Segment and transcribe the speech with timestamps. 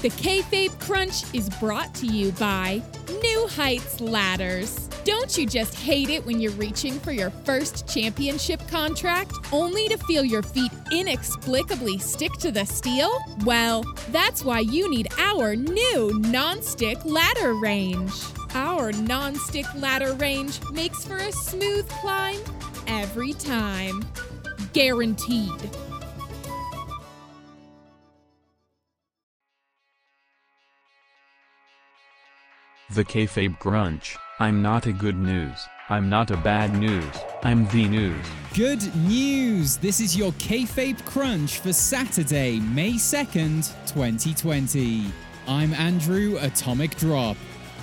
[0.00, 2.80] The Kayfabe Crunch is brought to you by
[3.20, 4.86] New Heights Ladders.
[5.02, 9.98] Don't you just hate it when you're reaching for your first championship contract only to
[9.98, 13.10] feel your feet inexplicably stick to the steel?
[13.44, 13.82] Well,
[14.12, 18.12] that's why you need our new non-stick ladder range.
[18.54, 22.38] Our non-stick ladder range makes for a smooth climb
[22.86, 24.04] every time.
[24.72, 25.87] Guaranteed.
[32.98, 34.16] The kayfabe crunch.
[34.40, 35.68] I'm not a good news.
[35.88, 37.04] I'm not a bad news.
[37.44, 38.26] I'm the news.
[38.54, 39.76] Good news!
[39.76, 45.12] This is your Kayfabe Crunch for Saturday, May 2nd, 2020.
[45.46, 47.36] I'm Andrew Atomic Drop.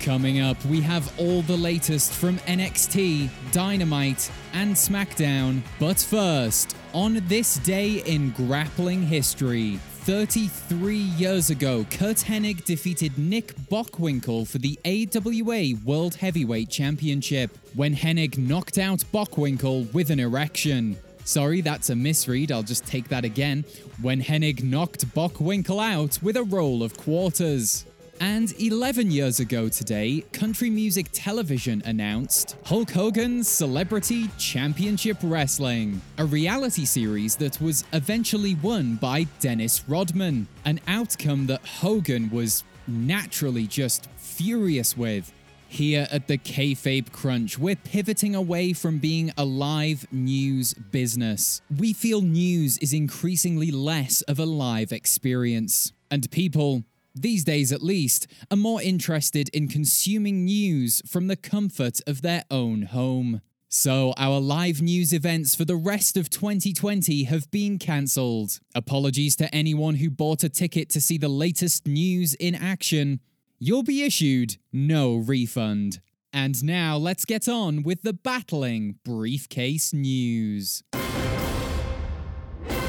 [0.00, 5.60] Coming up, we have all the latest from NXT, Dynamite, and SmackDown.
[5.78, 13.54] But first, on this day in grappling history, 33 years ago, Curt Hennig defeated Nick
[13.70, 20.96] Bockwinkel for the AWA World Heavyweight Championship when Hennig knocked out Bockwinkel with an erection.
[21.24, 23.64] Sorry, that's a misread, I'll just take that again.
[24.00, 27.84] When Hennig knocked Bockwinkel out with a roll of quarters.
[28.22, 36.24] And 11 years ago today, Country Music Television announced Hulk Hogan's Celebrity Championship Wrestling, a
[36.24, 43.66] reality series that was eventually won by Dennis Rodman, an outcome that Hogan was naturally
[43.66, 45.32] just furious with.
[45.66, 51.60] Here at the Kayfabe Crunch, we're pivoting away from being a live news business.
[51.76, 56.84] We feel news is increasingly less of a live experience, and people
[57.14, 62.44] these days at least, are more interested in consuming news from the comfort of their
[62.50, 63.40] own home.
[63.68, 68.60] So, our live news events for the rest of 2020 have been cancelled.
[68.74, 73.20] Apologies to anyone who bought a ticket to see the latest news in action.
[73.58, 76.00] You'll be issued no refund.
[76.34, 80.82] And now let's get on with the battling briefcase news.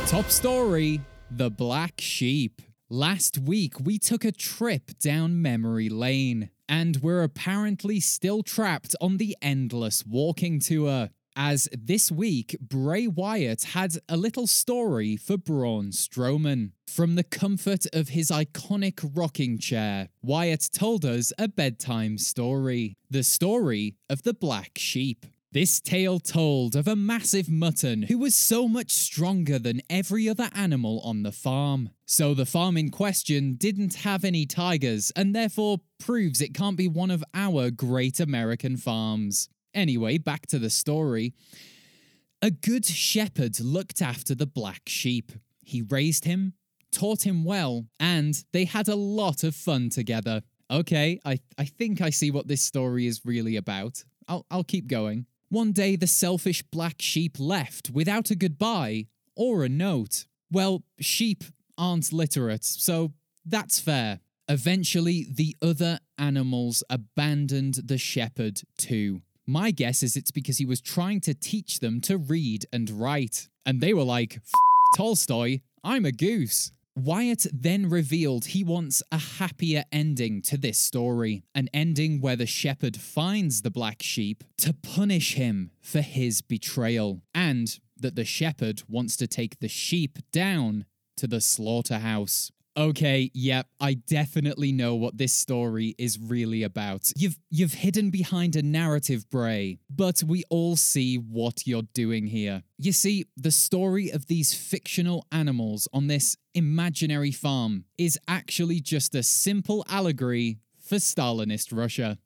[0.08, 1.00] Top story
[1.32, 2.62] The Black Sheep.
[2.94, 9.18] Last week, we took a trip down memory lane, and we're apparently still trapped on
[9.18, 11.10] the endless walking tour.
[11.36, 16.74] As this week, Bray Wyatt had a little story for Braun Strowman.
[16.86, 23.24] From the comfort of his iconic rocking chair, Wyatt told us a bedtime story the
[23.24, 25.26] story of the black sheep.
[25.54, 30.50] This tale told of a massive mutton who was so much stronger than every other
[30.56, 31.90] animal on the farm.
[32.08, 36.88] So the farm in question didn't have any tigers and therefore proves it can't be
[36.88, 39.48] one of our great American farms.
[39.76, 41.36] Anyway, back to the story.
[42.42, 45.34] A good shepherd looked after the black sheep.
[45.64, 46.54] He raised him,
[46.92, 50.42] taught him well, and they had a lot of fun together.
[50.72, 54.04] Okay, I, I think I see what this story is really about.
[54.28, 55.28] I'll, I'll keep going.
[55.54, 59.06] One day, the selfish black sheep left without a goodbye
[59.36, 60.26] or a note.
[60.52, 61.44] Well, sheep
[61.78, 63.12] aren't literate, so
[63.46, 64.22] that's fair.
[64.48, 69.22] Eventually, the other animals abandoned the shepherd too.
[69.46, 73.48] My guess is it's because he was trying to teach them to read and write.
[73.64, 74.40] And they were like,
[74.98, 76.72] Tolstoy, I'm a goose.
[76.96, 82.46] Wyatt then revealed he wants a happier ending to this story, an ending where the
[82.46, 88.84] shepherd finds the black sheep to punish him for his betrayal, and that the shepherd
[88.88, 90.86] wants to take the sheep down
[91.18, 92.52] to the slaughterhouse.
[92.76, 97.12] Okay, yep, I definitely know what this story is really about.
[97.16, 102.64] You've you've hidden behind a narrative, Bray, but we all see what you're doing here.
[102.80, 109.14] You see, the story of these fictional animals on this imaginary farm is actually just
[109.14, 112.18] a simple allegory for Stalinist Russia.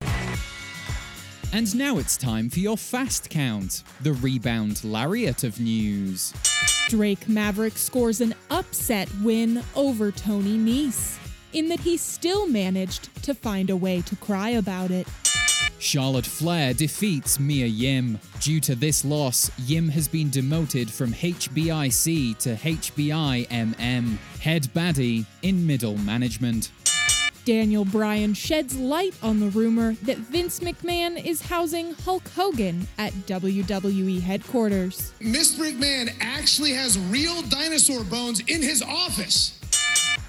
[1.54, 6.34] And now it's time for your fast count, the rebound lariat of news.
[6.90, 11.18] Drake Maverick scores an upset win over Tony Nese,
[11.54, 15.08] in that he still managed to find a way to cry about it.
[15.80, 18.20] Charlotte Flair defeats Mia Yim.
[18.42, 25.66] Due to this loss, Yim has been demoted from HBIC to HBIMM, head baddie in
[25.66, 26.72] middle management.
[27.48, 33.14] Daniel Bryan sheds light on the rumor that Vince McMahon is housing Hulk Hogan at
[33.26, 35.14] WWE headquarters.
[35.22, 35.60] Mr.
[35.60, 39.62] McMahon actually has real dinosaur bones in his office.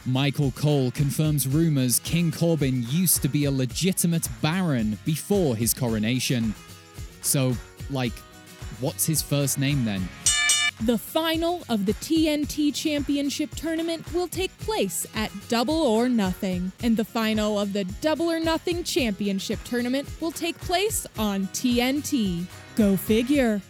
[0.06, 6.54] Michael Cole confirms rumors King Corbin used to be a legitimate baron before his coronation.
[7.22, 7.56] So,
[7.90, 8.16] like,
[8.78, 10.08] what's his first name then?
[10.82, 16.96] The final of the TNT Championship tournament will take place at Double or Nothing, and
[16.96, 22.44] the final of the Double or Nothing Championship tournament will take place on TNT.
[22.76, 23.60] Go figure.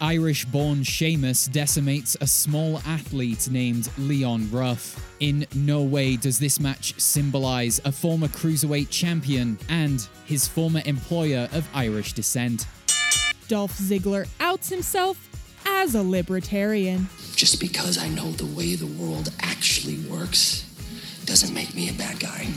[0.00, 4.98] Irish born Sheamus decimates a small athlete named Leon Ruff.
[5.20, 11.50] In no way does this match symbolize a former cruiserweight champion and his former employer
[11.52, 12.66] of Irish descent.
[13.46, 15.29] Dolph Ziggler outs himself
[15.80, 17.08] as a libertarian.
[17.34, 20.66] Just because I know the way the world actually works
[21.24, 22.48] doesn't make me a bad guy.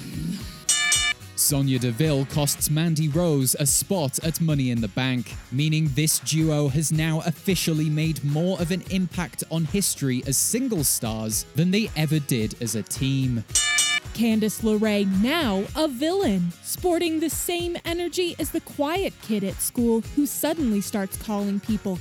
[1.37, 6.67] Sonya Deville costs Mandy Rose a spot at Money in the Bank, meaning this duo
[6.67, 11.89] has now officially made more of an impact on history as single stars than they
[11.95, 13.45] ever did as a team.
[14.13, 20.01] Candice LeRae now a villain, sporting the same energy as the quiet kid at school
[20.15, 21.97] who suddenly starts calling people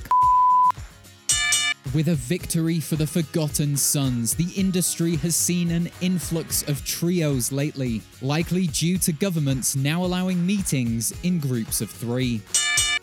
[1.94, 7.52] with a victory for the Forgotten Sons, the industry has seen an influx of trios
[7.52, 12.40] lately, likely due to governments now allowing meetings in groups of three.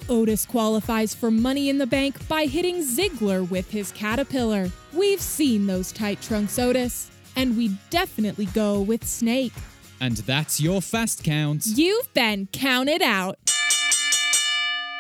[0.10, 4.72] Otis qualifies for Money in the Bank by hitting Ziggler with his caterpillar.
[4.92, 9.54] We've seen those tight trunks, Otis, and we definitely go with Snake.
[10.02, 11.68] And that's your fast count.
[11.68, 13.38] You've been counted out.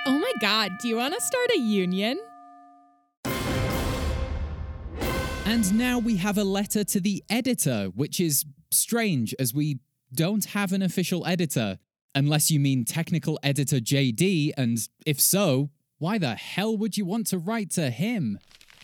[0.05, 2.19] Oh my god, do you want to start a union?
[5.49, 9.79] And now we have a letter to the editor, which is strange as we
[10.13, 11.79] don't have an official editor.
[12.13, 17.25] Unless you mean technical editor JD, and if so, why the hell would you want
[17.27, 18.37] to write to him?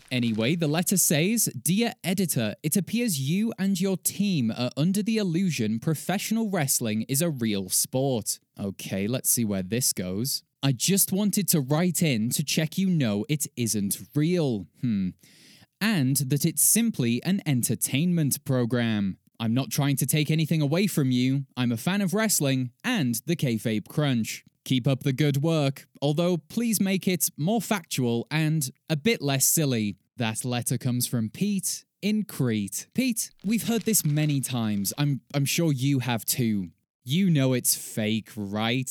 [0.10, 5.18] Anyway, the letter says Dear editor, it appears you and your team are under the
[5.18, 8.40] illusion professional wrestling is a real sport.
[8.60, 10.42] Okay, let's see where this goes.
[10.64, 14.66] I just wanted to write in to check you know it isn't real.
[14.82, 15.10] Hmm
[15.82, 19.18] and that it's simply an entertainment program.
[19.40, 21.46] I'm not trying to take anything away from you.
[21.58, 24.44] I'm a fan of wrestling and the Kayfabe Crunch.
[24.64, 29.46] Keep up the good work, although please make it more factual and a bit less
[29.46, 29.98] silly.
[30.18, 32.88] That letter comes from Pete in Crete.
[32.94, 34.94] Pete, we've heard this many times.
[34.98, 36.70] I'm I'm sure you have too.
[37.04, 38.90] You know it's fake, right?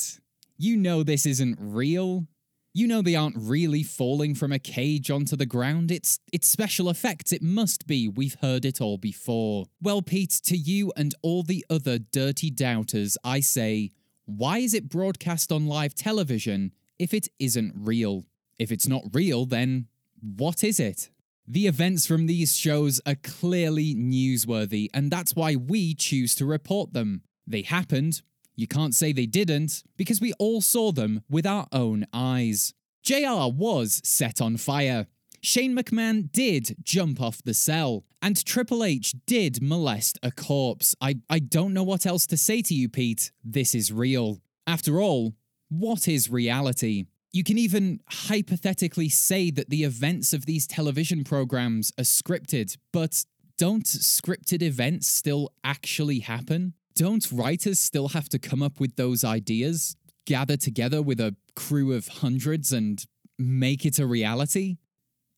[0.57, 2.27] You know this isn't real.
[2.77, 5.93] You know they aren't really falling from a cage onto the ground.
[5.93, 7.33] It's it's special effects.
[7.33, 8.09] It must be.
[8.09, 9.67] We've heard it all before.
[9.81, 13.93] Well, Pete, to you and all the other dirty doubters, I say,
[14.25, 18.25] why is it broadcast on live television if it isn't real?
[18.59, 19.87] If it's not real, then
[20.21, 21.11] what is it?
[21.47, 26.93] The events from these shows are clearly newsworthy, and that's why we choose to report
[26.93, 27.23] them.
[27.47, 28.23] They happened,
[28.57, 32.75] you can't say they didn't, because we all saw them with our own eyes.
[33.03, 35.07] JR was set on fire.
[35.41, 40.95] Shane McMahon did jump off the cell, and Triple H did molest a corpse.
[41.01, 43.31] I, I don't know what else to say to you, Pete.
[43.45, 44.41] This is real.
[44.67, 45.35] After all,
[45.69, 47.05] what is reality?
[47.33, 53.25] You can even hypothetically say that the events of these television programs are scripted, but
[53.59, 56.75] don't scripted events still actually happen?
[56.97, 59.97] Don't writers still have to come up with those ideas,
[60.27, 63.05] gather together with a crew of hundreds and
[63.39, 64.77] make it a reality?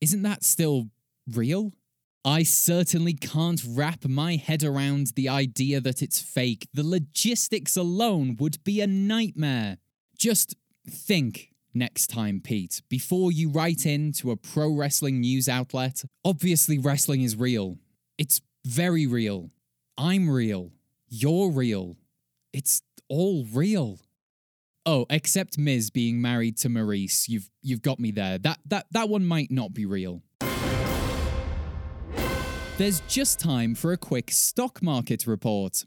[0.01, 0.91] Isn't that still
[1.33, 1.73] real?
[2.25, 6.67] I certainly can't wrap my head around the idea that it's fake.
[6.75, 9.79] The logistics alone would be a nightmare.
[10.19, 10.57] Just
[10.89, 16.05] think next time, Pete, before you write in to a pro wrestling news outlet.
[16.25, 17.79] Obviously, wrestling is real.
[18.19, 19.51] It's very real.
[19.97, 20.73] I'm real.
[21.09, 21.97] You're real.
[22.53, 24.01] It's all real.
[24.85, 27.29] Oh, except Miz being married to Maryse.
[27.29, 28.39] You've you've got me there.
[28.39, 30.23] That that that one might not be real.
[32.79, 35.85] There's just time for a quick stock market report.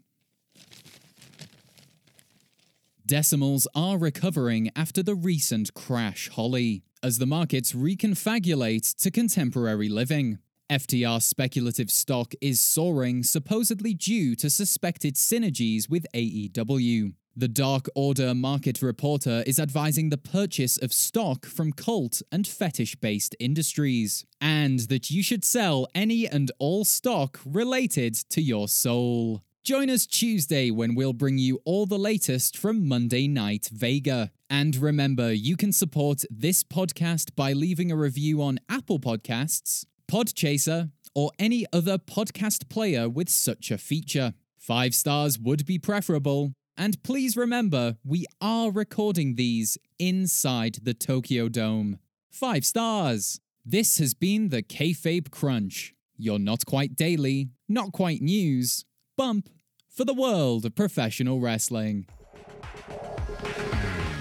[3.06, 10.38] Decimals are recovering after the recent crash holly, as the markets reconfabulate to contemporary living.
[10.70, 17.14] FTR speculative stock is soaring, supposedly due to suspected synergies with AEW.
[17.36, 22.96] The Dark Order market reporter is advising the purchase of stock from cult and fetish
[22.96, 29.42] based industries, and that you should sell any and all stock related to your soul.
[29.64, 34.30] Join us Tuesday when we'll bring you all the latest from Monday Night Vega.
[34.48, 40.90] And remember, you can support this podcast by leaving a review on Apple Podcasts Podchaser,
[41.14, 44.34] or any other podcast player with such a feature.
[44.58, 46.52] Five stars would be preferable.
[46.76, 52.00] And please remember, we are recording these inside the Tokyo Dome.
[52.28, 53.40] Five stars.
[53.64, 58.84] This has been the Kayfabe Crunch, You're not quite daily, not quite news
[59.16, 59.48] bump
[59.88, 62.06] for the world of professional wrestling.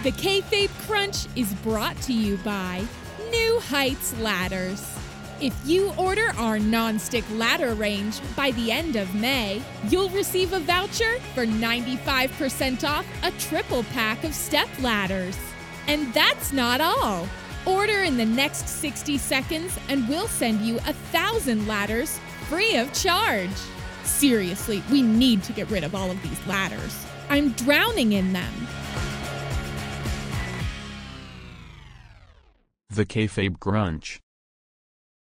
[0.03, 2.83] The Kayfabe Crunch is brought to you by
[3.31, 4.98] New Heights Ladders.
[5.41, 10.59] If you order our non-stick ladder range by the end of May, you'll receive a
[10.59, 15.37] voucher for 95% off a triple pack of step ladders.
[15.87, 17.25] And that's not all.
[17.65, 22.19] Order in the next 60 seconds and we'll send you a thousand ladders
[22.49, 23.49] free of charge.
[24.03, 27.05] Seriously, we need to get rid of all of these ladders.
[27.29, 28.67] I'm drowning in them.
[32.89, 34.19] The Kayfabe Crunch.